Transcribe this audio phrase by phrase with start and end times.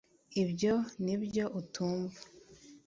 [0.41, 0.73] ibyo
[1.03, 2.21] nibyo utumva